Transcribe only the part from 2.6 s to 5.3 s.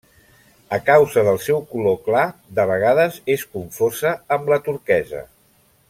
de vegades és confosa amb la turquesa.